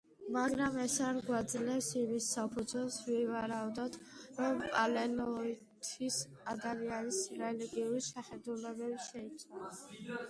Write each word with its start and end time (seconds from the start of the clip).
მაგრამ 0.35 0.75
ეს 0.83 0.93
არ 1.07 1.17
გვაძლევს 1.25 1.89
იმის 1.99 2.29
საფუძველს 2.37 2.97
ვივარაუდოთ, 3.09 3.99
რომ 4.39 4.65
პალეოლითის 4.71 6.19
ადამიანის 6.55 7.23
რელიგიური 7.45 8.05
შეხედულებები 8.11 9.01
შეიცვალა. 9.13 9.71